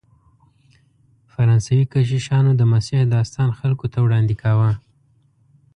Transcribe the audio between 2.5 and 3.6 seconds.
د مسیح داستان